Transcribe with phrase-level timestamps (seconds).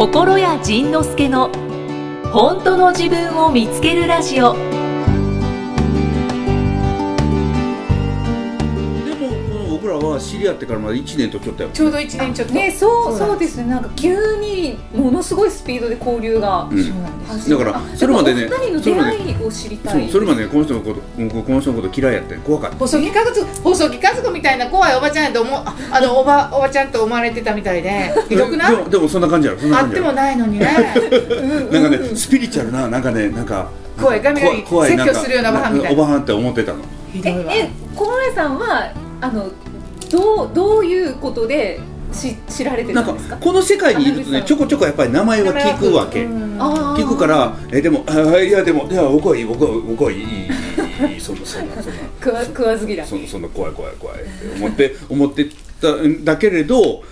[0.00, 1.50] 心谷仁之助の
[2.32, 4.69] 本当の自分を見つけるラジオ。
[10.08, 12.54] は知り合ってからまだ1年とちょっとやちょうど1年ちょっと。
[12.54, 13.56] ねそうそうです。
[13.58, 13.64] ね。
[13.66, 16.68] なんか急にものすごいスピードで交流が。
[16.70, 17.48] うん。
[17.48, 22.76] だからそれまでねお二人の出会いを知りたいそれまでねこの人のこと僕この人のこと嫌いやって怖かった。
[22.76, 25.54] 細木家族細木家族みたいな怖いおばちゃんやと思う。
[25.64, 28.12] ああのおばおばちゃんと思われてたみたいで。
[28.28, 28.76] ひどくない？
[28.76, 29.60] でもでもそんな感じやろ。
[29.60, 30.66] そんなあってもないのにね。
[31.72, 36.02] なんかねスピリチュアルななんかねなんか怖いガミガミ怖い説教するようなおばはんみたいな。
[36.02, 36.78] おばはんって思ってたの。
[37.14, 39.50] ええ小林さんはあの
[40.10, 41.80] どうどういうことで
[42.12, 43.36] し知られてなんかたんですか？
[43.36, 46.24] この世界にいるとねちょこちょこやっぱり名前は聞くわけ。
[46.26, 51.98] 聞くからえでもあいやでもいや僕はいい僕は僕はいいいいいいいそんなそんなそんな。
[52.22, 55.46] 食わ食わず嫌いそそんな 怖い怖い怖いって思って思って
[55.80, 57.02] たんだけれど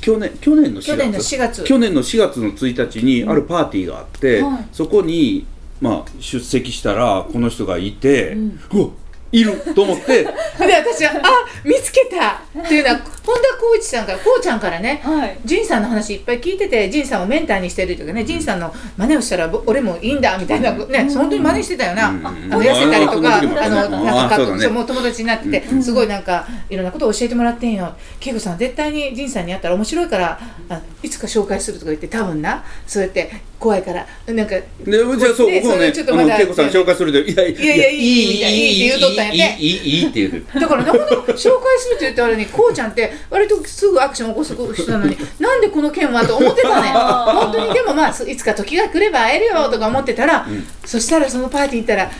[0.00, 0.94] 去年去年の4月？
[0.94, 1.64] 去年の4月。
[1.64, 4.68] 去年の4月の1日にあるパーティーがあって、はい。
[4.72, 5.44] そこに、
[5.80, 8.36] まあ、出席したらこの人がいて、
[8.72, 8.88] うわ
[9.30, 10.22] いると思って。
[10.24, 10.28] で
[10.74, 11.30] 私はあ
[11.64, 12.40] 見つけた。
[12.62, 15.38] っていうのは本田光一さんからこうちゃんからねはい。
[15.44, 22.26] ジンさんの話いっぱい聞いててジンさんをメンターにしてるというかねジンさんの真似をしたらぼ俺もいいんだみたいなね本当に真似してたよな、うん。
[22.26, 24.26] あの痩せたりとかあのな。
[24.26, 32.64] んかそうもう友達になってて、すごいなんかいろんなことを教えてもらってんよ恵子さん絶対にジンさんに会ったら面白いからあいつか紹介するとか言って多分な。
[32.86, 41.50] そうやって怖いからなんかでじゃあそうね僕もねちょっとまだ恵子さん紹介するでいやいいやいやいいいいいいって言うとったんやねいいいいいいいいって言うてだからなんで紹介す
[41.90, 50.46] るって言ったらにこうちゃんって割とすぐアクション起こす人なのになんでこの件はと思ってたね本当にでもまあそいつか時が来れば会えるよとか思ってたら、
[50.84, 52.14] そしたらそのパーティー行ったら「あー見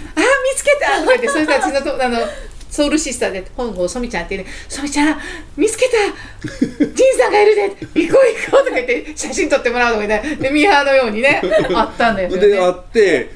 [0.56, 2.18] つけた!」とか言ってそれたちのとあの
[2.78, 5.18] ソウルシスターで本郷ソミちゃんっていうね「ソミちゃん
[5.56, 5.90] 見つけた。
[6.86, 8.08] ジンさんがいるで行こう行
[8.52, 11.42] こう」とか言って写真撮ってもらうとか言ってでミーハーのようにね
[11.74, 12.38] あったんだよね。
[12.38, 13.30] で会って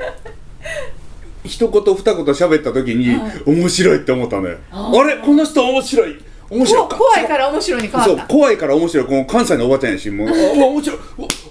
[1.45, 5.17] 一言二言喋った時に面白いって思ったのよあれ？
[5.17, 6.21] この人面白い。
[6.49, 6.89] 面白い。
[6.89, 9.07] こ怖いから面白いに変わそうった怖いから面白い。
[9.07, 10.99] この関西のおばちゃんやしもう面白い。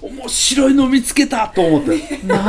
[0.00, 1.98] 面白いの見つけたと思って。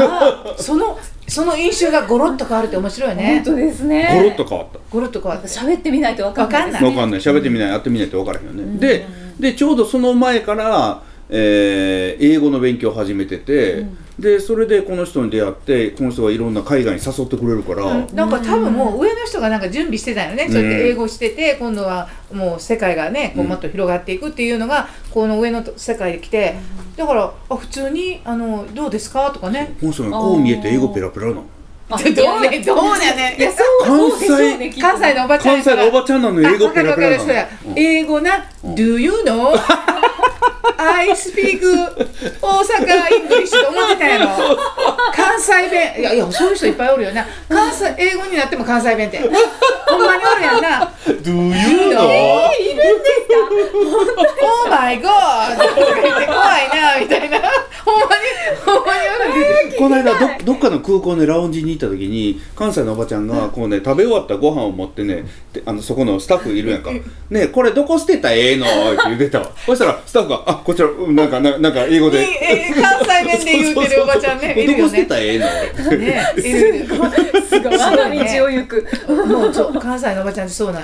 [0.58, 0.98] その
[1.28, 3.42] その印象がゴロッと変わるって面白いね。
[3.46, 4.10] 本当ですね。
[4.16, 4.80] ゴロッと変わった。
[4.90, 5.48] ゴロッと変わった。
[5.48, 7.20] 喋ってみないとわかんないわかん分かんない。
[7.20, 7.70] 喋ってみない。
[7.70, 9.06] やってみないと分からへんよね、で
[9.40, 13.86] でちょうどその前から、えー英語の勉強を始めてて、
[14.20, 26.56] でそれでこの人に出会ってこの人がいろんな海外に誘ってくれるから、なんか多分もう上の人がなんか準備してたよね、そうやって英語してて今度はもう世界がねこうもっと広がっていくっていうのがこの上の世界で来て
[26.96, 29.74] だからあ普通にあの「どうですか?」とかね。
[29.80, 31.44] この人がこう見えて英語ペラペラなの。
[31.90, 32.60] あどうね。
[32.60, 33.36] どうだね。
[33.38, 37.02] いやそう関そうでしょうねきっと関西のおばちゃん関西のおばちゃんなのに英語ペラペ
[37.34, 38.32] ラ英語な
[38.66, 39.54] 「Do you know?
[40.78, 41.62] I speak
[42.42, 44.28] 大阪 English」と思ってたやろ。
[45.16, 45.94] 関西弁。
[46.00, 47.26] いやいやそういう人いっぱいおるよな。
[47.50, 49.20] 関西英語になっても関西弁って。
[49.20, 50.92] ほんまにおるやんな。
[51.06, 51.54] Do you
[51.96, 52.08] know?
[52.60, 53.34] いるんですか？
[54.96, 57.40] 言って怖いなみたいな。
[57.86, 58.22] ほんまに
[58.66, 59.12] ほんまにお
[59.70, 59.78] る。
[59.78, 68.30] この間どどっかの空港でラウンジに行った時に関西のおばちゃんがこうね食べ終わったご飯を持ってねであのそこのスタッフいるやんか「ねえこれどこ捨てた？
[68.30, 69.52] らええの?」って言ってたわ。
[69.66, 75.46] そしたらスタッフが「あこちらうんなんかななんか英語で」ええ関西弁で言うてるおばちゃんね いるよどこ捨てねたらええの?」
[75.98, 76.22] ね
[77.50, 78.88] すごい我が道を行く
[79.28, 80.84] もうそう関西のおばちゃんってそうなん。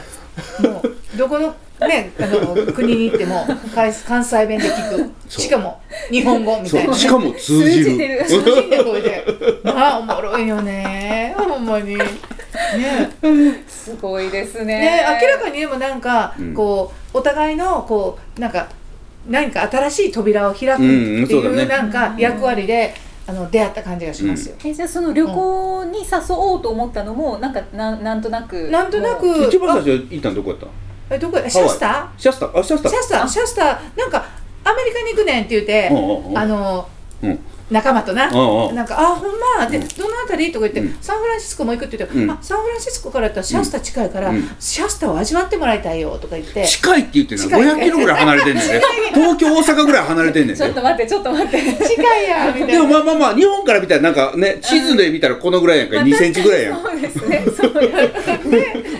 [0.64, 3.46] もうどこのねあの国に行っても
[3.76, 5.12] 関関西弁で聞く。
[5.30, 5.80] しかも
[6.10, 7.86] 日本語みたいな、しかも通じる。
[7.86, 8.26] 通じてる。
[8.26, 9.26] 通じんねこれで
[9.64, 11.36] まあおもろいよね。
[11.38, 11.96] ほんまに。
[11.96, 12.04] ね。
[13.68, 14.80] すごいですね。
[14.80, 16.54] ね明らかにでもなんか、うん。
[16.56, 18.70] こうお互いのこうなんか
[19.30, 22.94] 何か新しい扉を開くっていうなんか役割で、
[23.28, 30.68] あの出会った感じがしますよ、えじゃあその旅行に誘おうと思ったのもなんかなんなんとなくなんとなく一番最初行ったのどこやった？
[31.16, 33.66] えどこやシャスタシャスタあシャスタシャスタシャスタ
[33.96, 34.26] なんか
[34.64, 36.38] アメリカに行くねんって言って、うんうんうん。
[36.38, 36.88] あの
[37.22, 37.40] うん
[37.72, 38.76] 仲間とな、うんうん。
[38.76, 39.88] なんか「あほんま」で、うん。
[39.88, 40.98] どの辺り?」とか言って、うん。
[41.02, 42.30] サンフランシスコも行く」って言って、うん。
[42.30, 44.50] あサンフランシスコからやったらシャスタ近いから、うん。
[44.60, 46.68] シャスタを味わってもらいたいよとか言って。
[46.68, 47.02] 近い。
[47.02, 48.82] って言ってんの近い500キロぐらい離れてんねんね
[49.14, 51.58] 東京大阪ぐらい離れてんねんねちょっと待ってちょっと待って。
[51.88, 52.68] 近いやんみたいな。
[52.68, 54.14] でもまあまあまあ日本から見たらなん。
[54.14, 56.82] かね地図で見たらこのぐらいやんか2センチぐらいやん。
[56.82, 57.46] そうですね。
[57.56, 57.74] そう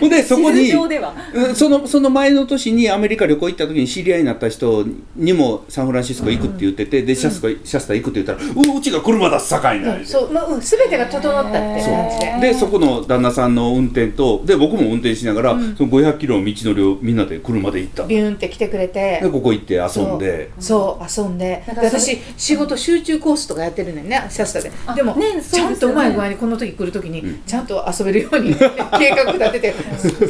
[0.08, 0.72] でそこ地に
[1.54, 4.84] そのその前の年にアメリカ旅行行った時に知り合いになった人
[5.16, 12.52] にもサンフランシスコ行くって言ってて、でシャスコシャスタ行くって言ったら「うううちが車出す境になうんそう、まあ、うん、全てが整ったって感じで。
[12.52, 18.04] でそこの旦那さんの運転とで僕も運転しながら、その500キロの道のりをみんなで車で行った。
[18.04, 19.20] ビューンって来てくれて。
[19.22, 20.50] でここ行って遊んで。
[20.58, 21.20] そう。
[21.20, 21.62] 遊んで。
[21.66, 24.70] 私仕事集中コースとかやってるのよねシャスタで。
[24.94, 25.42] でも、ねね。
[25.42, 28.54] ちゃんとうまい具合にこの時来る時に、ちゃんと遊べるように
[28.98, 29.74] 計画立てて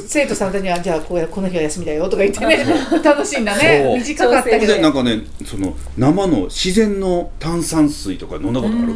[0.06, 2.64] 生徒さんたちにはじゃあこうやこの日は休みだよとか言ってね
[3.02, 3.94] 楽しいんだね。
[3.98, 4.74] 短かったけど。
[4.74, 8.92] でなんかねその生の自然の炭酸水とか飲んだことある？
[8.92, 8.94] う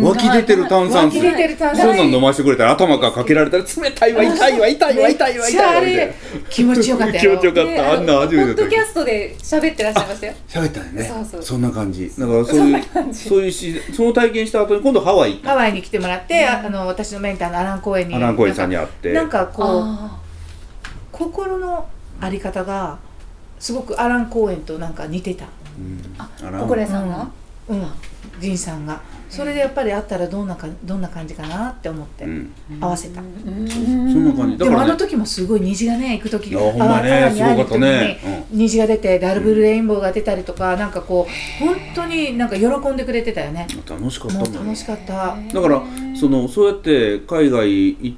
[0.00, 0.02] ん。
[0.02, 1.20] 湧き出てる炭酸水。
[1.20, 6.14] そんなん飲ましてくれたら頭からかけられたら冷たいわ痛いわ痛いわ痛いわ痛いわれ
[6.48, 20.20] 気持ちよかったよ気持ちよかっでたあんな初めてポッドキャストで喋ってらっしゃいましたよ喋ったよねそうそうそんな感じだからそういうそういうしその体験した後に今度ハワイハワイに来てもらって、ああの私のメンターのアラン公園にアランコインさんに会ってなんかこうあ
[21.12, 21.88] 心の
[22.20, 22.98] あり方が
[23.58, 25.46] すごくアラン公園となんか似てた
[25.78, 27.30] うんあアランおこれさんが、
[27.68, 27.86] うん
[28.40, 29.00] 仁さんが。
[29.28, 32.24] それでやっぱり会ったらどんなかどんな感じかなって思って。
[32.24, 32.52] うん。
[32.80, 33.68] 合わせた、うん。
[33.68, 34.58] そんな感じ。
[34.58, 38.18] だでもあの時もすごい虹がね行く時ほんまねすごかったね。
[38.20, 43.68] 時に虹が出てダルブルレインボーが出たりとか、なんかこう本当になんか喜んでくれてたよね。
[43.88, 45.36] 楽しかったももうん楽しかった。
[45.36, 45.82] だから
[46.18, 48.16] そのそうやって海外行っ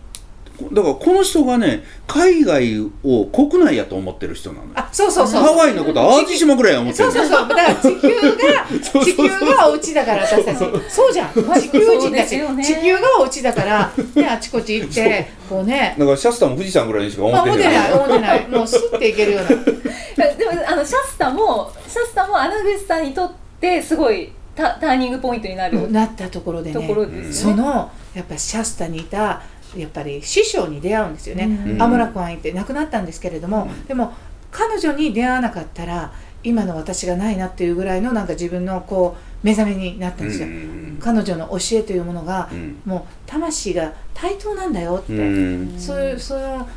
[0.70, 4.70] だからこの人がね海外を国内やと思ってる人なのよ。
[4.74, 5.42] あそうそうそう。
[5.42, 7.10] ハワイのことは淡路島ぐらいや思ってる。
[7.10, 7.48] そうそうそう。
[7.48, 10.58] だから地球が地球がお家だから私たち。
[10.88, 11.32] そうじゃん。
[11.32, 12.64] 地球人だし、そうですよね。
[12.64, 15.96] 地球がお家だから、ね、あちこち行ってこうね。
[15.98, 17.92] だからシャスタも富士山ぐらいにしか思あってへん思ってない。
[17.92, 18.48] 思ってない。
[18.52, 19.48] もうスッていけるような。
[19.48, 27.56] でもあのシャスタもシャスタも穴口さんにとってすごいタターニングポイントになるなったところでところねですよね。
[27.56, 29.42] そのやっぱりシャスタにいた
[29.76, 31.82] やっぱり師匠に出会うんですよね、うん。
[31.82, 34.12] アムラクワンって亡くなったんですけれども、でも
[34.50, 42.80] 彼女に出会わなかったら今の私がないなっていうぐらいのなんか自分のこう目覚めになったんですよ、うん彼女の教えというものが、うん。
[42.84, 45.78] もう魂が対等なんだよって、うん。
[45.78, 46.68] そういうその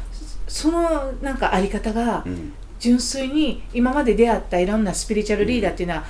[0.48, 2.53] そのなんかあり方がうん。
[2.77, 6.03] 純粋に今まで出会ったいろんなスピリチュアルリーダーっていうのは、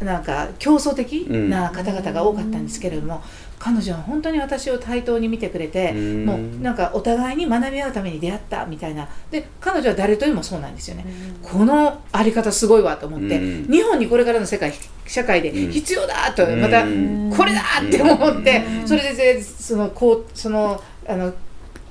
[0.00, 3.20] なんか競争的な方々が多かったんですけれども、
[3.58, 6.24] 彼女は本当に私を対等に見てくれて、うん。
[6.24, 9.08] もうなんかお互いに学び合うために出会ったみたいな。
[9.30, 11.04] で彼女は誰とでもそうなんですよね、
[11.42, 13.72] このあり方すごいわと思って、うん。
[13.72, 14.72] 日本にこれからの世界
[15.06, 15.72] 社会でうん。
[15.72, 17.32] 必要だとまたうん。
[17.36, 18.88] これだって思って、うん。
[18.88, 21.32] それでそのこうそのあの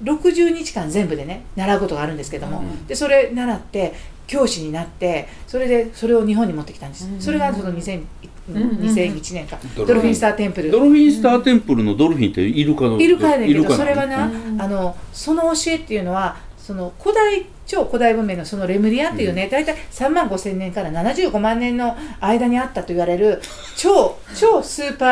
[0.04, 2.88] 60日間全部でね習うことがあるんですけども、うん。
[2.88, 3.94] でそれ習って
[4.28, 7.22] 教師になってそれでそれを日本に持ってきたんです、うん。
[7.22, 8.08] それがその2000ん。
[8.50, 8.80] うん。
[8.80, 9.88] 2001年か、ドルフィン。
[9.88, 10.72] ドルフィンスターテンプル。
[10.72, 13.78] ドルフィンスターテンプルのドルフィンってイルカのイルカやねんけどイルカな。
[13.78, 14.62] のそれはな、うん。
[14.62, 23.42] あのその教えっていうのはその古代超古代文明のそのレムリアっていうね、大体3万5千年から75万年の間にあったと言われる
[23.76, 25.06] 超超スーパ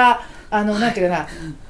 [0.51, 1.27] ーあのなんていうかな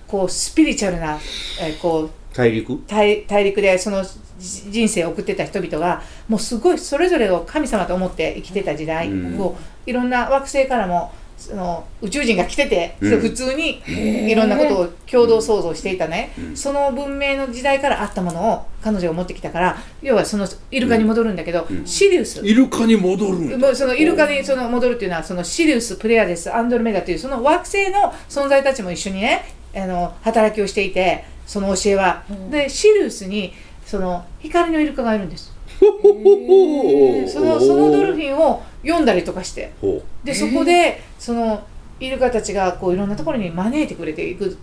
[0.08, 1.20] こうスピリチュアルな、
[1.62, 2.84] えーこう大陸？
[2.86, 9.38] 大大陸でそのじ人生を送ってた人々がもうすごいそれぞれを神様と思って生きてた時代、うん。
[9.38, 13.20] こういろんな惑星からもその宇宙人が来てて、うん。
[13.20, 13.82] 普通に
[14.30, 16.58] いろんなことを共同創造していたね、うん。
[16.58, 21.86] その文明の時代からあったものを彼女が持ってきたから要はそのイルカに戻るんだけど、うん。
[21.86, 29.44] シリウス、イルカに戻るそのイルカにその戻るっていうのはそのシリウスプレアデスアンドロメダというその惑星の存在たちも一緒にね
[29.76, 32.50] あの働きをしていてその教えは、うん。
[32.50, 33.54] でシリウスに
[33.86, 35.54] その光のイルカがいるんです。
[35.80, 39.72] そのそのドルフィンを読んだりとかして。
[39.80, 41.64] ほでそこでその
[42.00, 44.58] イルカたちがこういろんなところに招いてくれていく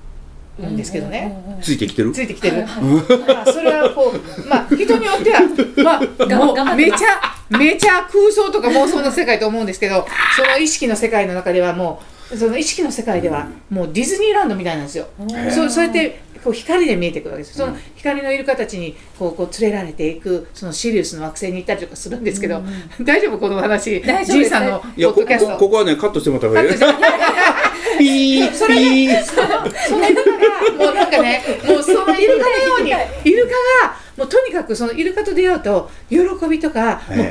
[0.60, 2.12] んですけどね、うついてきてる。
[2.12, 5.40] ついてきてる、まあそれはこうまあ人によっては
[5.84, 10.06] まあ めちゃめちゃ空想とか妄想の世界と思うんですけど
[10.36, 15.06] その意識の世界の中ではもうその意識の世界ではもうディズニーランドみたいなんですよ。
[15.50, 22.62] そうそうやってこう光で見えてくるわけですその光のイルカたちにこうこう連れられていくそのシリウスの惑星に行ったりとかするんですけど、
[23.02, 25.52] 大丈夫この話大丈夫じいさんのポッドキャスト。
[25.52, 26.70] こここはねカットしてもらった方がいい
[27.98, 29.48] ピーそれでその
[29.88, 32.90] それだからもうなんかねもうそのイルカのように
[33.24, 33.50] イルカ
[33.86, 36.18] がもうとにかくそのイルカと出会うと喜
[36.48, 37.26] びとかもう完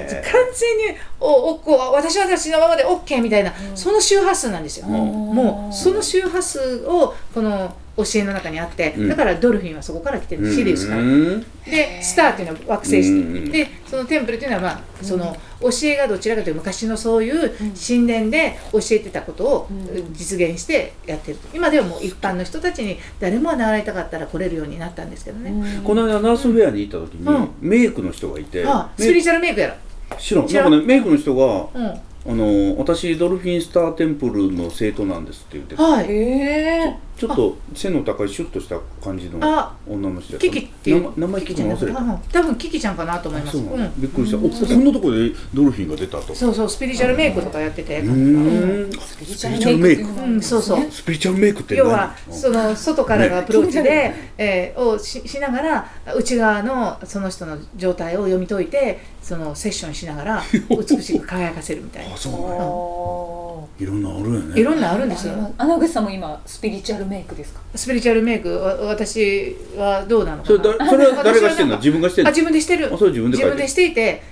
[0.53, 9.10] 全におおこう私は私のままで OK みたいな、その周波数なんですよ、もうその周波数をこの教えの中にあって、うん。
[9.10, 11.01] だからドルフィンはそこから来てる、シリウスから。
[11.01, 11.45] うん。
[11.65, 13.51] でスターっていうのは惑星して、うん。
[13.51, 20.13] でそのテンプルっていうのは、まあ、その教えがどちらかというと昔のそういう神殿で教えてたことをうん。
[20.13, 27.50] 実現してやってる今ではもう一般の人たちに誰も習いたかったら来れるようになったんですけどね、この間ナースフェアに行った時に、うん。
[27.60, 30.17] メイクの人がいて、ああスピリチュアルメイクやろ。
[30.17, 30.45] 知らん。
[30.48, 32.01] なんかねメイクの人がうん。
[32.24, 35.81] あの私ドルフィンスターテンプルの生徒なんですって言ってて。
[35.81, 36.05] はい。
[36.12, 41.20] えちょっと背の高いシュッとした感じのあ女の人やったキキっていう。
[41.20, 42.00] 名前聞くの忘れた。
[42.00, 43.58] うん多分キキちゃんかなと思います。
[43.98, 46.34] びっくりした、おこんなところでドルフィンが出たと。
[46.34, 48.00] そうそうスピリチュアルメイクとかやってて。
[48.00, 48.91] うーん。
[49.00, 50.01] スピリチュアルメイク。
[50.03, 50.91] うんそうそう。
[50.91, 51.86] スピリチュアルメイクって何？
[51.86, 62.15] 要はその外からのアプローチで、えーをししながら内側のその人の状態を読み解いてそのセッションしながら 美しく輝かせるみたいな。
[62.15, 64.60] あそういろんなあるよね。
[64.60, 65.34] いろんなあるんですよ。
[65.34, 67.60] ー穴口さんも今スピリチュアルメイクですか？
[67.75, 71.75] スピリチュアルメイクわ私はどうなのかそれなだそれは誰がしてんの？
[71.77, 72.30] 自分がしてんの？
[72.30, 72.94] あ自分でしてる。
[72.94, 73.56] あそれ自分で書いてる。
[73.56, 74.24] 自分でしていて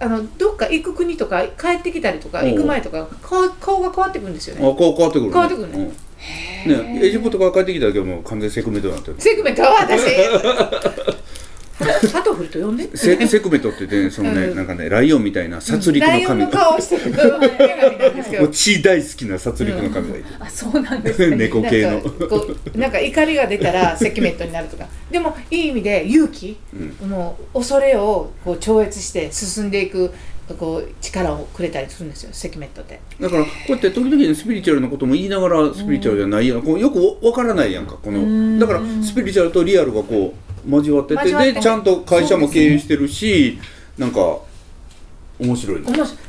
[0.00, 2.50] あのどっか行く国とか帰ってきたりとかおう。
[2.50, 5.32] 行く前とか顔顔が変わってくるんですよあねこう変わってくるね。
[5.32, 5.92] 変わってくるね。
[6.66, 6.94] うん。
[6.94, 9.16] ねエジプトから帰ってきた時はもう完全セクメトになってる。
[9.20, 9.62] セクメト？
[9.62, 10.04] は私
[11.84, 12.96] ハトホルと呼んで。
[12.96, 14.56] セセクメトって言ってねそのね、うん。
[14.56, 18.50] なんかねライオンみたいな殺戮ライオンの神の顔をしてる。
[18.50, 21.36] 血大好きな殺戮の神がいて、あそうなんですね。
[21.48, 21.90] 猫系の。
[21.90, 24.86] なんかこうなんか怒りが出たらセクメトになるとか。
[25.10, 26.56] でもいい意味で勇気、
[27.06, 30.10] もう恐れをこう超越して進んでいく
[30.58, 33.00] こう力をくれたりするんですよセキメットって。
[33.18, 38.58] だからこうやって時々ねスピリチュアルなことも言いながらスピリチュアルじゃないようなこうよくわからないやんかこの。
[38.58, 43.58] だからスピリチュアルとリアルがこう交わっててでちゃんと会社も経営してるし、
[43.98, 44.38] なんか
[45.38, 45.82] 面白い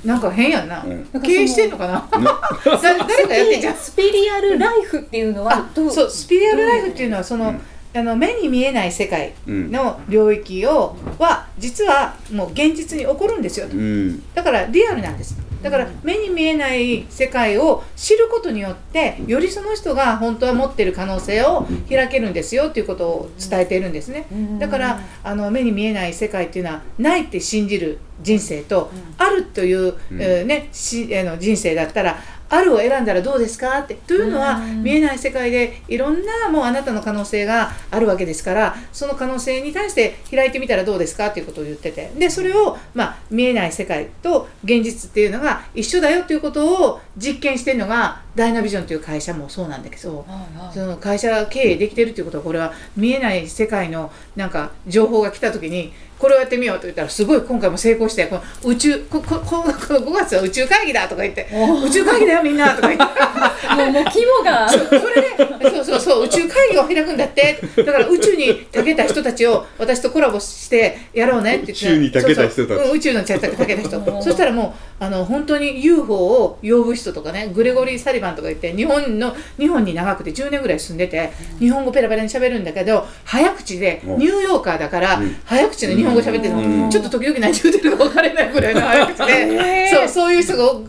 [0.04, 0.16] な。
[0.18, 1.22] んか変やんな、うん。
[1.22, 2.20] 経営してんのかな？
[2.20, 2.26] ね
[2.66, 3.76] だ誰かやってんじゃん。
[3.76, 5.92] スピリアルライフっていうのはあどう？
[5.92, 7.62] そうスピリアルライフっていうのはその、うん
[7.98, 13.78] あの目に見えない世界うんの領域をは実はもう現実に起こるんですよと。
[13.78, 14.22] うん。
[14.34, 24.28] だからリアルなんですだから目に見えない世界を知ることによってよりその人が本当は持っている可能性を開けるんですよということを伝えているんですね。
[24.60, 32.18] だからあの目に見えない世界っていうのはないって信じる人生と、あるという、えーね、しあの人生だったら
[32.50, 33.96] あるを選んだらどうですかって。
[33.96, 34.84] というのは、うん。
[34.84, 42.12] 見えない世界でいろんなもうあなたの可能性があるわけですからその可能性に対して開いてみたらどうですかっていうことを言ってて。
[42.18, 50.26] でそれを、まあ、見えない世界と現実っていうのが一緒だよということを実験してるのがダイナビジョンという会社もそうなんだけど。
[50.74, 61.48] その会社経営できてるっていうことはこれは見えない世界のなんか情報が来た時にこれをやってみようと言ったらすごい今回も成功してこの宇宙ここここの5月は宇宙会議だとか言って
[61.86, 63.06] 宇宙会議だよみんなとか言って。
[63.76, 64.68] もうもう規模が。
[64.70, 67.60] それでそうそうそう宇宙会議を開くんだって。
[67.78, 71.86] だから宇宙に長けた人たちを私とコラボしてやろうねって言って。
[71.86, 72.56] 宇宙に長けた人たち。
[72.56, 72.78] そうそう。
[72.78, 74.22] うん宇宙の長けた人。
[74.22, 84.18] そしたらもうあの本当に UFO を呼ぶ人とかねグレゴリー・サリバンとか言って日本の日本に長くて10年ぐらい住んでて日本語ペラペラに喋るんだけど早口でうん。
[84.20, 85.36] ニューヨーカーだからうん。
[85.46, 86.82] 早口で日本語喋ってるうん。
[86.82, 89.90] のちょっと時々何言ってるか分からないぐらいの早口で。
[89.90, 90.86] そうそういう人を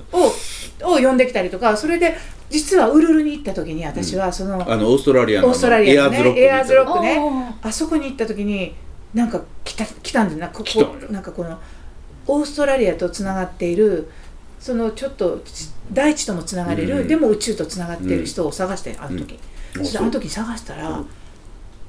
[0.83, 2.17] をを呼んできたりとかそれで
[2.51, 7.69] 実はウルルに行った時に私はその、あのオーストラリアのオーストラリアのねエアーズロックあねー。
[7.69, 8.75] あそこに行った時に
[9.15, 10.41] なんか来た来たんだよ。
[10.41, 11.59] なここなんかこの
[12.27, 14.11] オーストラリアとつながっている
[14.61, 15.43] そのちょっと
[15.93, 19.39] 大地ともつながれる、うんでも宇宙とつながっている人を探してあの時、
[19.77, 19.85] うん。
[19.85, 21.07] そしてあの時に探したら、うん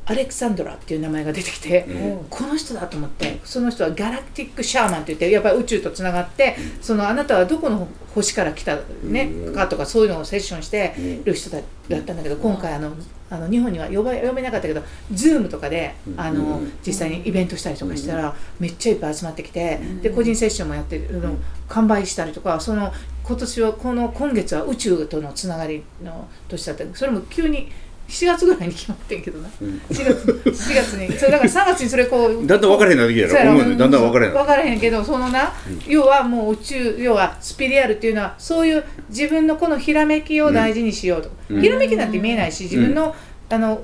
[0.10, 2.26] アレクサンドラっていう名前が出てきて、うん。
[2.30, 9.54] この人だと思ってその人はガラクティックシャーマンって言ってやっぱり宇宙とつながってそのあなたはどこの星から来た、ねうん。
[9.54, 10.96] かとかそういうのをセッションして
[11.26, 11.60] る人だ
[11.90, 12.94] だったんだけど今回あの
[13.30, 16.72] あの日本には呼ば呼べなかったけど Zoom とかであのうん。
[16.86, 21.36] 実際にイベントしたりとかしたらめっちゃいっぱい集まってきてで個人セッションもやってるの
[21.68, 26.86] 完売したりとかその今年はこの今月は宇宙とのつながりの年だった。
[26.96, 27.70] それも急に
[28.08, 29.82] 7月ぐらいに決まってんけどな、うん。
[29.90, 31.12] 4月4月に。
[31.18, 33.58] それだから3月にそれこうだんだん分からへんなってきたそうやろ。
[33.58, 35.52] やろだんだん分からへんな分からへんけどそのな、
[35.88, 41.62] 要はもう宇宙要はスピリアルっていうのはそういう自分のこのひらめきを大事にしようと、うん。
[41.62, 43.14] ひらめきなんて見えないし自分の,、
[43.50, 43.82] あの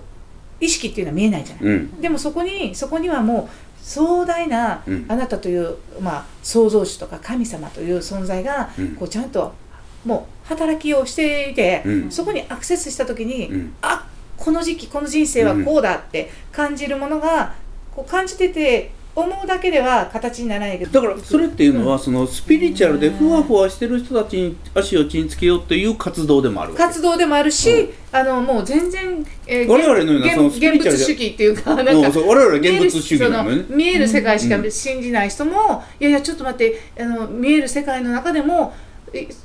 [0.59, 2.01] 意識っていうのは見えないじゃない、うん。
[2.01, 5.05] でもそこにそこにはもう壮大なうん。
[5.09, 8.95] あなたという、まあ、創造主とか神様という存在が、うん。
[8.95, 9.53] こうちゃんと
[10.05, 12.11] もう働きをしていて、うん。
[12.11, 13.73] そこにアクセスした時に、うん。
[13.81, 14.02] あ
[14.43, 17.53] この時期この人生はこうだって感じるものが
[17.95, 21.01] こう感じてて思うだけでは形にならないけど。
[21.01, 33.65] だからそれっていうのはそのスピリチュアルでふわふわしてる人たちに足をちんつけようという活動でもある活動でもあるし、あのもう全然、えー我々のような現その現物主義っていうかなんかう我々は現物主義なのね。
[33.69, 34.71] 見える世界しかうん。
[34.71, 38.92] 信じない人も、いやいやちょっと待ってあの見える世界の中でもい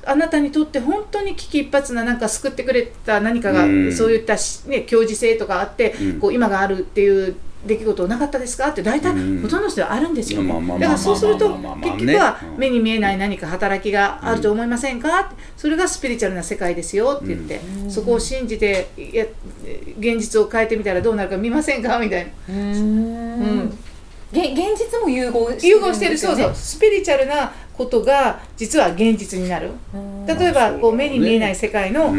[0.06, 3.92] あなたにとって本当に危機一髪ななんか救ってくれた何かが、うん。
[3.92, 6.20] そういったし、ね、教授性とかあって、うん。
[6.20, 8.68] こう今があるっていう出来事なかったですか？
[8.68, 9.42] って大体うん。
[9.42, 15.20] ほとんどの人はあるんですよ、ねだからそうすると結局は目に見えない何か働きがあると思いませんか？
[15.20, 17.60] ってそれがスピリチュアルな世界ですよって言って、
[17.90, 19.26] そこを信じていや
[19.98, 21.98] 現実を変えてみたらどうなるか見ませんか？
[21.98, 22.30] みたいな。
[22.48, 23.78] うーん。
[24.30, 26.18] 現実も融合して融るん合してる。
[26.18, 26.62] そうですよねそう。
[26.62, 29.70] スピリチュアルなことが実は現実になる。
[29.94, 30.26] うん。
[30.26, 32.12] 例えばこう目に見えない世界の、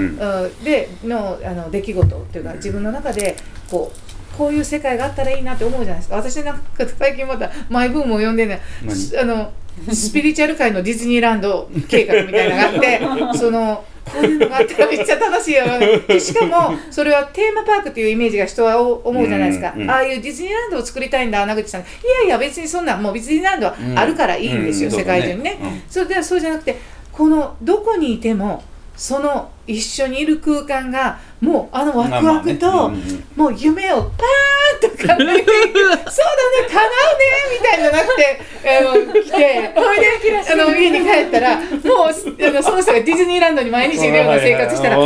[0.64, 3.36] でのあの出来事っていうか自分の中で
[3.70, 6.16] こうこういう世界があったらいいなって思うじゃないですか。
[6.16, 9.22] 私なんか最近またマイブームを読んでね何？
[9.22, 9.52] あの
[9.94, 15.66] スピリチュアル界のディズニーランド計画みたいなのがあって そのこういうのがあったらめっちゃ楽しいよ
[16.08, 19.82] でしかもそれはテーマパークっていうイメージが人は思うじゃないですか、うん。
[19.84, 19.92] うん。
[19.92, 21.82] ああいうディズニーランドを作りたいんだ穴口さん。
[21.82, 21.84] い
[22.22, 24.96] やいや別にそんなもうディズニーランドはあるからいいんですよ、うん。
[24.96, 26.78] 世界中にね、それではそうじゃなくて
[27.12, 28.64] このどこにいても
[29.00, 32.90] その一緒にいる空間がもうあのワクワクと、
[33.34, 36.12] もう夢をパーンと叶えていくそうだね
[36.68, 38.42] 叶うねみたいななくて
[38.78, 44.98] あの来てほいであの家に帰ったらもうあのその人がディズニーランドに毎日いるような生活したら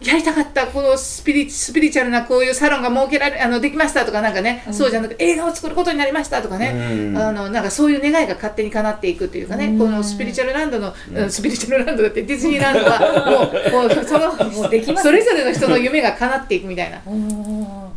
[0.00, 7.18] やりたかったこのスピリスピリチュアルなこういうサロンが設けられあのできましたとかなんかね、そうじゃなくて映画を作ることになりましたとかね、うん。
[7.18, 15.04] あのなんかそういう願いが勝手に叶っていくというかね、このスピリチュアルランドの、うんスピリチュアルランドだってディズニーランドはもうもう そのもうできます。
[15.04, 17.00] それぞれの人の夢が叶っていくみたいな。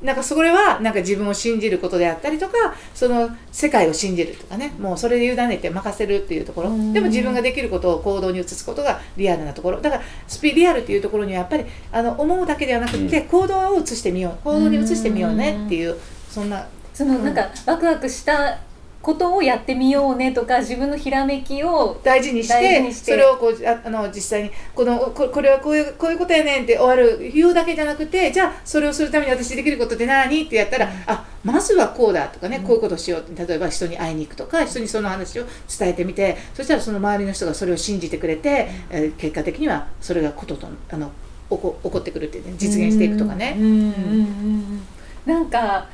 [0.01, 2.53] うんなんかそれはなんか自分を信じることであったりとか
[2.93, 4.73] その世界を信じるとかね。
[4.79, 6.69] もうそれで委ねて任せるっていうところ。
[6.69, 6.93] うん。
[6.93, 9.81] でも自分ができることを行動に移すことがリアルなところ。
[9.81, 14.43] だからスピリアルっていうところにはやっぱりあの思うだけではなくて行動を移してみよう。
[14.43, 15.97] 行動に移してみようねっていう
[16.29, 16.67] そんな。
[16.93, 18.57] そのなんかワクワクした
[19.07, 35.45] ことをやってみようねとか自分のひらめきを大事にしてそれをこうああの実際にこのここれはこういうこういうことやねんって終わる言うだけじゃなくてじゃあそれをするために私できることって何ってやったら、あまずはこうだとかね、こういうことをしようって例えば人に会いに行くとか人にその話を
[35.79, 41.11] 伝えてみてそしたらその周りの人がそれを信じてくれて、えー結果的にはそれがこととあの
[41.49, 43.55] 起こ起こってくるっていうね実現していくとかね。
[43.57, 43.65] うん。
[43.65, 43.71] うん。
[43.71, 43.83] うん。
[43.85, 44.87] うん。
[45.25, 45.87] なんか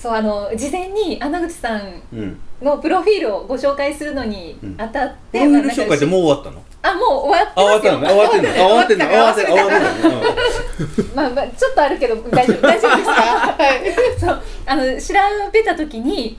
[0.00, 2.40] そうあの事前に穴口さんうん。
[2.62, 4.80] のプロフィールをご紹介するのにうん。
[4.80, 6.62] あたって、プロフィールまあ紹介ってもう終わったの？
[6.80, 8.08] あもう終わってあ終わったのね。
[8.08, 10.12] 終わってんの終わってんの終わってんの終わってん。
[10.12, 12.62] のまあまあちょっとあるけど大丈夫。
[12.62, 13.12] 大丈夫ですか？
[13.12, 14.20] はい。
[14.20, 14.42] そう。
[14.66, 15.14] あの調
[15.52, 16.38] べた時に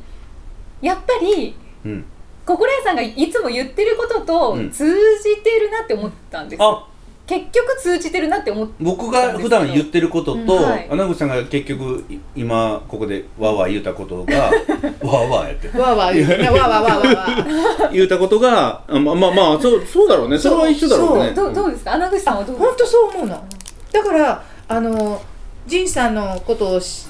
[0.82, 2.06] やっぱりうんうん。
[2.46, 4.72] 心屋さんがいつも言ってることとうん。
[4.72, 6.89] 通じてるなって思ったんですよ、あ
[7.30, 10.88] 結局通じてるなって思っ僕が普段言ってることと、うんはい。
[10.90, 15.68] 穴口さんが結局い今ここでわーわー言うたことが わーわーやって。
[15.78, 20.40] わーわー言わーわーわーわ 言うたことがあまあまあまあそうそうだろうね。
[20.40, 21.32] それは一緒だろうね。
[21.36, 21.94] どうどうですか？
[21.94, 22.66] 穴口さんはどうですか？
[22.66, 23.44] 本当そう思うの。
[23.92, 25.22] だからあの
[25.68, 27.06] 仁さんのことをし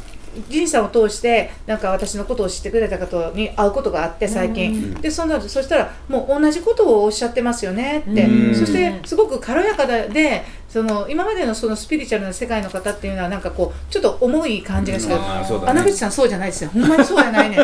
[0.49, 4.93] 仁さんを通してなんか私のことを知ってくれた方に会うことがあって最近、うん。
[5.01, 8.55] でそのそしたらもう同じことをおっしゃってますよねって、うん。
[8.55, 15.19] そしてすごく軽やかでその今までのそのスピリチュアルな世界の方っていうのはなんかこうちょっと重い感じがして、うん。
[15.19, 15.67] ね。
[15.67, 16.69] 穴口さんそうじゃないですよ。
[16.69, 17.57] ほんまにそうじゃないね。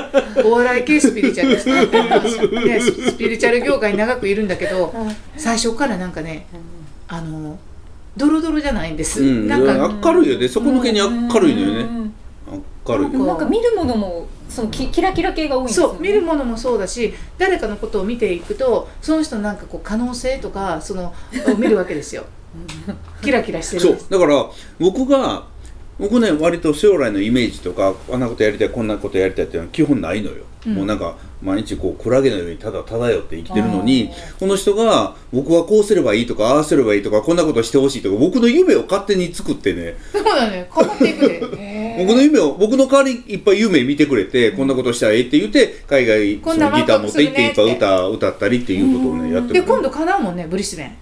[0.43, 1.69] お笑い系スピリチュアルです。
[2.49, 4.93] ねねスピリチュアル業界に長くいるんだけど
[5.38, 6.47] 最初からなんかね
[7.08, 7.60] あの
[8.17, 9.47] ドロドロじゃないんです、うん。
[9.47, 10.47] なんか明るいよね。
[10.47, 12.05] 底抜けに明るいのよね
[12.86, 21.13] うん明るなんか見るものもそのキキラキラ系が多いんですよ、ね、そう見るものもそうだし誰かのことを見ていくとその人のなんかこう可能性とかその
[21.48, 22.26] を見るわけですよ。
[23.21, 23.95] キラキラしてる。
[23.95, 24.10] んそう。
[24.10, 24.45] だから
[24.80, 25.43] 僕が
[25.98, 30.76] 僕ね割と将来のイメージとかあんなことやりたいこんなことやりたいっていうのは基本ないのよ、うん。
[30.76, 39.95] もうなんか毎日こうクラゲのようにただ漂って生きてるのにこの人が僕はこうすればいいとかああすればいいとかこんなことしてほしいとか僕の夢を勝手に作ってね。
[40.12, 40.69] そうだね。
[40.74, 41.41] 変わっていくで
[41.98, 50.96] 僕の夢を僕の代わりにいっぱい夢見てくれて、こんなことしたらええって言って海外そのギター持って行っていっぱい歌歌ったりっていうことをねやってで今度叶うもんねブリスベン。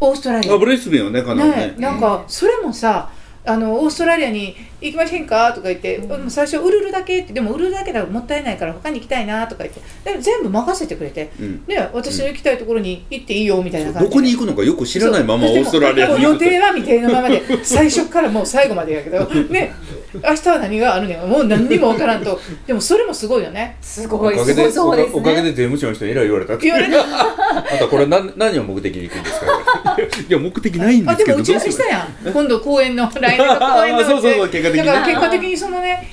[0.00, 0.54] オーストラリア。
[0.54, 1.56] あブレスベンはねかなりね。
[1.56, 3.10] ねなんかそれもさ
[3.46, 5.52] あのオーストラリアに行きませんか？
[5.52, 6.30] とか言って、うん。
[6.30, 11.64] 最初ウルルだけってでもウルルだけだともったいないから他に行きたいなとか言ってでも全部任せてくれて、うん。
[11.66, 14.10] で私の行きたいところに行っていいよみたいな感じで。
[14.10, 19.24] どこに行くのかよく知らないままオーストラリアに予定は未定のままで最初からもう最後までやけど。
[19.50, 19.72] ね。
[20.14, 22.40] 明日は何があるねんもう何にも分からんと。
[22.66, 23.76] でもそれもすごいよね。
[23.82, 25.14] すごいおかげですごいそうですね。
[25.16, 26.54] おかげで税務署の人にえらい言われた。
[26.54, 27.00] って言われた。
[27.02, 29.46] あんたこれ何何を目的に行くんですか？
[30.28, 32.32] いや目的ないんであですけども打ち合わせしたやん。
[32.32, 34.84] 今度公演の来年の公演のあそうそうそう結果的にね。
[34.84, 36.08] だから結果的にそのね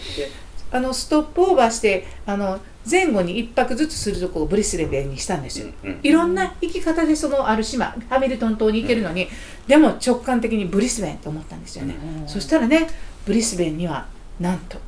[0.71, 9.27] あのストップオーバーしてあの前後に一泊ずつするとこをブリスベンにしたんですよ、うんいろんな行き方でそのある島ハミルトン島に行けるのに、
[9.67, 12.87] でも直感的にブリスベンと思ったんですよね、そしたらね
[13.25, 14.07] ブリスベンには
[14.39, 14.79] なんと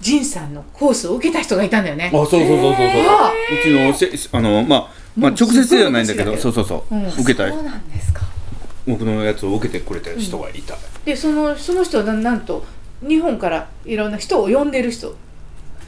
[0.00, 2.06] 仁さんのコースを受けた人がいたんだよね。
[2.06, 7.08] あそうそうそうそうそう、あうちのせあのまあまあ直接ではないんだけどすそうそうそう、うん。
[7.08, 8.22] 受けたそうなんですか。
[8.86, 10.76] 僕のやつを受けてくれた人がいた、
[11.08, 12.62] でそのその人はななんと
[13.00, 15.24] 日本からいろんな人を呼んでる人だった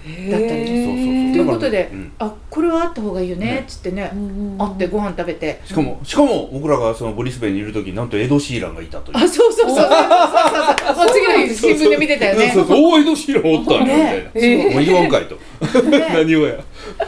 [0.09, 0.31] り。
[0.31, 1.05] そうそうそう。
[1.31, 2.13] ということで、うん。
[2.19, 4.11] あこれはあった方がいいよねっつってね、
[4.59, 5.61] 会ってご飯食べて。
[5.67, 9.19] しかもしかも僕らがそのブリスベンにいる時なんとエド・シーランがいたという。
[9.19, 9.77] あそうそうそう。
[9.77, 11.13] そうそうそうもう。
[11.13, 12.51] 次の日新聞で見てたよね。
[12.55, 14.63] そうそうおーエド・シーランおったんやみたいな、ね。
[14.63, 15.37] そうもう言わんかいと、
[16.15, 16.57] 何をや。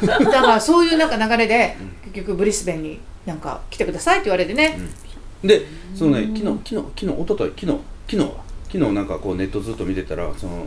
[0.02, 1.78] だからそういうなんか流れで
[2.12, 4.78] 結局ブリスベンになんか来てくださいって言われてね、
[5.42, 5.62] で
[5.94, 8.44] そのね昨日昨日昨日一昨日昨日昨日は？
[8.70, 10.66] 昨日なんかこうネットずっと見てたらその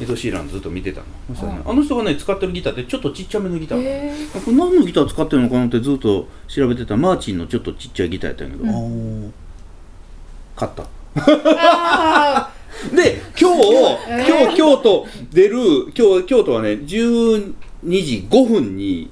[0.00, 1.62] エド・シーランずっと見てたの。
[1.64, 4.12] あの人がね使ってるギターってちょっとちっちゃめのギターへ
[4.44, 6.94] これ何のギター使ってるのかなってずっと調べてた。
[6.94, 9.30] らマーチンのちょっとちっちゃいギターやったんやけど、あー。
[10.56, 10.86] 買った。
[11.14, 12.52] あ
[12.94, 13.62] で今日、
[14.08, 14.42] えー。
[14.42, 15.58] 今日京都出る
[15.96, 17.54] 今日京都はね12
[17.86, 19.10] 時5分に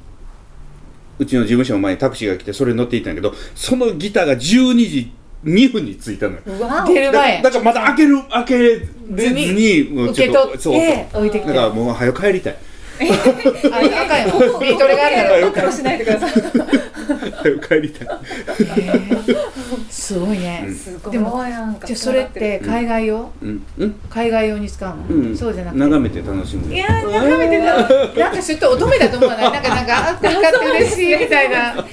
[1.19, 5.13] うちの事務所の前にタクシーが来てそれに乗っていったんやけどそのギターが12時
[5.45, 6.41] 2分に着いたのよ。
[6.87, 8.87] 出るだ前だからまだ開ける開けれず
[9.35, 11.49] にもう受け取って置いてきて。
[11.49, 12.57] だからもう早く帰りたい。
[13.01, 14.59] ああかんよ。
[14.61, 15.39] ビートルがあるから。
[15.39, 16.33] よくしないでください。
[16.33, 18.09] 早く帰りたい。
[18.09, 19.51] へー。
[19.89, 23.67] すごいね、すごいでもなんかじゃあそれって海外用、うん。
[23.79, 23.95] うん。
[24.11, 25.37] 海外用に使うの、うん。
[25.37, 25.81] そうじゃなくて。
[25.81, 26.75] 眺めて楽しむ。
[26.75, 29.51] いやー眺めてたなんかちょっと乙女だと思わない？
[29.53, 31.87] なんかなんかあったかって嬉しいみたいな。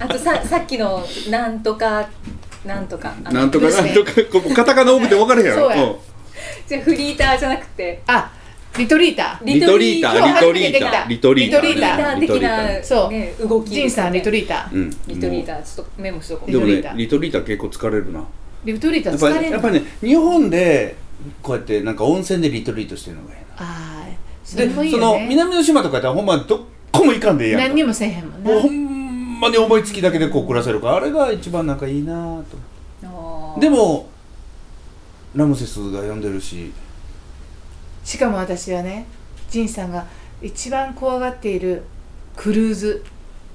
[0.00, 2.08] あとささっきのなんとか
[2.64, 5.70] なんとかなんとかなんとかここカタカナ多くて分かれへんやろ。
[5.74, 5.98] そう
[6.66, 8.02] じゃあフリーターじゃなくて。
[8.06, 8.32] あ
[8.76, 11.04] リトリータリトリーリトリータ初めて来た。
[11.08, 12.40] リトリータリトリータリーター。
[12.40, 13.10] 的なそう。
[13.10, 14.90] ね動きジンさんリトリリータうん。
[15.06, 16.52] リトリーターちょっとメモしとこう。
[16.52, 18.24] でもねリトリータリトリータ結構疲れるな。
[18.64, 20.96] リトリータ疲れるりやっぱりね日本で
[21.42, 24.08] こうやってなんか温泉でリトリートしてるのがいいああ
[24.44, 26.60] それなもいいでその南の島とかやったらほんまどっ
[26.92, 27.66] こも行かんでいいやんか。
[27.68, 28.50] 何にもせえへんもんな。
[28.50, 28.97] もうほん
[29.38, 32.42] まに思いつきだけでこう暮らせるからあれが一番なんかいいな
[33.00, 33.58] と。
[33.60, 34.08] でも
[35.34, 36.72] ラムセスが呼んでるし。
[38.04, 39.06] しかも私はね
[39.50, 40.06] ジンさんが
[40.42, 41.82] 一番怖がっている
[42.36, 43.04] クルーズ。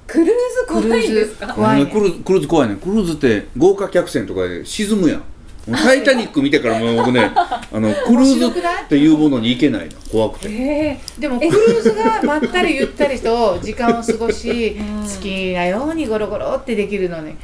[0.06, 0.34] クルーズ
[0.68, 1.54] 怖いんですクルーかズ。
[1.54, 1.84] 怖い。
[1.84, 2.76] ねクルーズクルーズ怖いね。
[2.76, 5.22] クルーズって豪華客船とかで沈むやん
[5.70, 9.92] タイタニック見てからもう僕ね あのクルーズっていうものに行けないの。
[10.10, 10.48] 怖くて。
[10.50, 15.02] えでもクルーズがまったりゆったりと時間を過ごしうん。
[15.02, 17.36] 好きなようにゴロゴロってできるのね。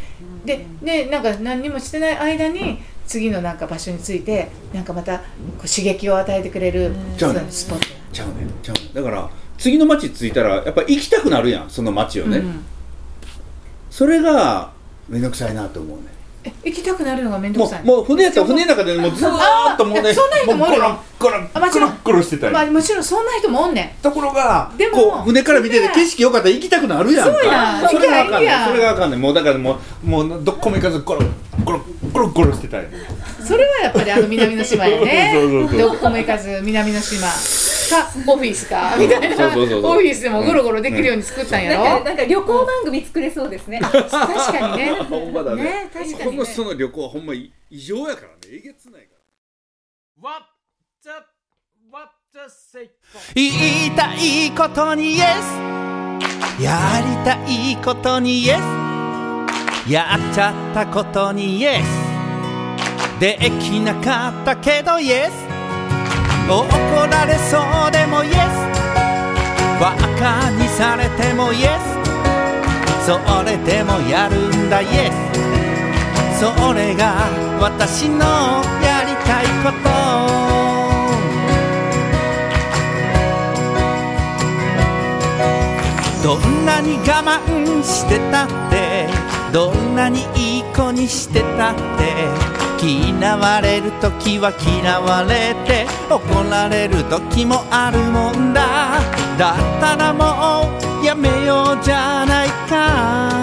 [0.44, 5.24] ででなんか何にもしてない間に次のなんか場所についてなんかまたこ
[5.64, 6.92] う刺激を与えてくれる
[7.48, 7.86] スポット。
[8.12, 8.34] ちゃうね。
[8.62, 8.82] ちゃうね。
[8.94, 12.64] だから次の町着いたらやっぱ行きたくなるやんその町をね、うん。
[13.90, 14.72] それが
[15.08, 16.04] 面倒くさいなと思うね。
[16.06, 16.19] え
[16.64, 24.02] 行きたくなるのが面倒くさいもう船やったら船の中でもうずーっともうねあそんな人もおるゴロッゴロゴロッゴロしてたり、まあもちろんそんな人もおんねん。
[24.02, 27.34] ところがでもこう船から見てて景色良かったら行きたくなるやんか。
[27.34, 27.88] そうやん。
[27.90, 28.62] それがあかんねん。
[28.62, 29.20] んそれがあかんねん。
[29.20, 31.20] もうだからもうもうどっこも行かずゴロ
[31.62, 31.80] ゴロ
[32.12, 32.86] ゴロゴロしてたり
[33.44, 35.34] それはやっぱりあの南の島やね
[35.78, 37.32] どこも行かず南の島か
[38.26, 39.46] オフィスかみたいな。
[39.46, 43.80] オフィスでもゴロゴロできるように作ったんやろ、なんかなんか旅行番組作れそうですね。
[43.84, 44.92] 確かにね。
[44.94, 45.62] ほんまだね。
[45.62, 46.44] ね確かにね。
[46.44, 48.34] この旅行はほんま異常やからね。
[48.52, 49.20] えげつないから。
[50.22, 50.44] What
[51.02, 51.08] the
[51.90, 52.90] what the say
[53.34, 55.80] 言いたいことに Yes
[56.62, 58.60] やりたいことに Yes
[59.90, 61.82] やっちゃったことに Yes
[63.18, 65.49] できなかったけど Yes
[66.50, 66.66] 怒
[67.06, 67.58] られそ
[67.88, 68.34] うでも Yes
[69.80, 71.78] バカにされても Yes
[73.06, 75.12] それでもやるんだ Yes
[76.38, 77.14] それが
[77.60, 78.18] 私の
[78.82, 79.90] やりたいこと。
[86.22, 89.08] どんなに我慢してたって
[89.52, 92.28] どんなにいい子にしてたって
[92.86, 99.00] 嫌われる時は嫌われて怒られる時もあるもんだ。
[99.38, 100.68] だったらも
[101.02, 103.38] うやめようじゃないか。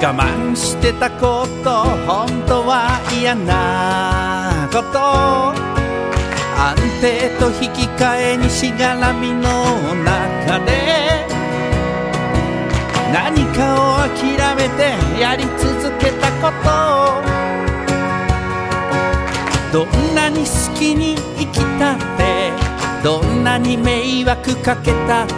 [0.00, 4.98] 我慢してたこと本当は嫌なこと。
[6.56, 9.40] 安定と引き換えにしがらみの
[10.04, 11.26] 中で。
[13.12, 17.33] 何かを諦めてやり続けたこと。
[19.74, 22.52] どんなに好きに生きたって
[23.02, 25.34] どんなに迷惑かけたって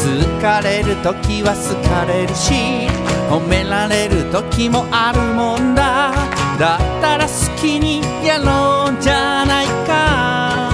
[0.00, 2.88] 疲れる時は好かれるし
[3.28, 6.14] 褒められる時もあるもんだ。
[6.58, 10.72] だったら好きにやろうじゃないか。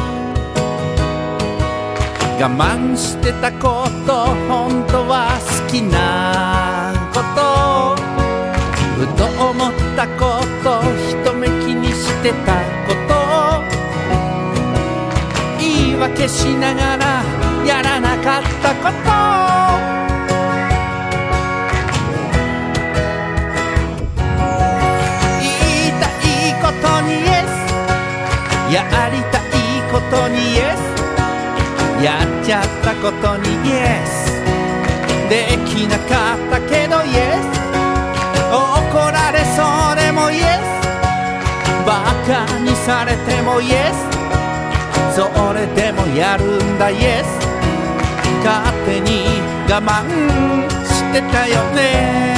[2.39, 7.41] 我慢してたこと本当は好きなこと。
[9.01, 12.60] ふと思ったこと一目気にしてた
[16.21, 17.25] 言い訳しながら
[17.65, 18.93] やらなかったこと。
[25.41, 27.49] 言いたいことにイエス。
[28.71, 29.51] やりたい
[29.91, 30.79] ことにイエス。
[32.05, 34.11] やっちゃったことにイエス。
[35.31, 37.49] できなかったけどイエス。
[38.53, 39.63] 怒られそ
[39.95, 40.69] うでもイエス。
[41.87, 44.20] バカにされてもイエス。
[45.21, 46.89] それでもやるんだ。
[46.89, 47.47] イエス
[48.43, 49.27] 勝手に
[49.69, 50.09] 我慢
[50.87, 52.31] してたよね。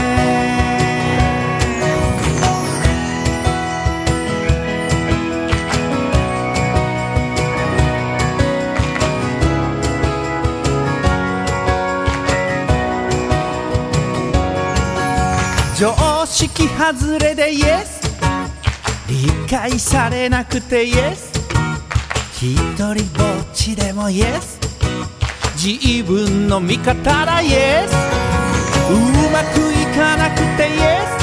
[15.78, 18.02] 常識外れでイエス
[19.08, 21.31] 理解されなくてイエス
[22.44, 22.96] 一人ぼっ
[23.54, 24.58] ちでもイエス。
[25.54, 27.94] 自分の味方だイエス。
[28.90, 28.94] う
[29.30, 31.22] まくいかなくてイエス。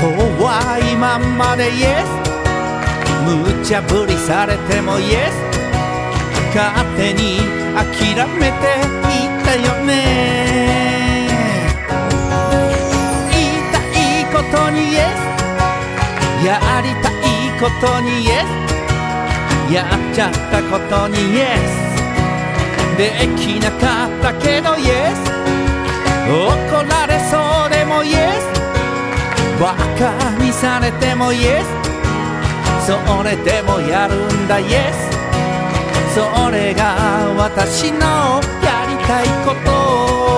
[0.00, 2.08] 怖いまんまでイエス。
[3.24, 5.36] 無茶ぶりされてもイエス。
[6.52, 7.38] 勝手に
[7.76, 11.28] 諦めていったよね。
[13.30, 14.98] 言いたいことにイエ
[16.42, 16.44] ス。
[16.44, 17.12] やりたい
[17.60, 18.67] ことにイエス。
[19.70, 22.96] やっちゃったことにイエス。
[22.96, 25.30] できなかったけどイエス。
[26.26, 28.48] 怒られそうでもイエス。
[29.60, 32.86] バカにされてもイエス。
[32.86, 35.10] それでもやるんだイエス。
[36.14, 36.96] それが
[37.36, 40.37] 私のやりたいこと。